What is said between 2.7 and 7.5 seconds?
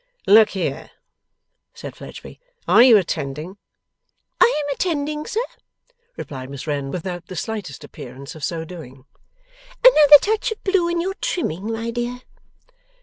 you attending?' 'I am attending, sir,' replied Miss Wren, without the